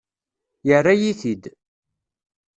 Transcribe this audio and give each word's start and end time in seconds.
Yerra-yi-t-id. 0.67 1.43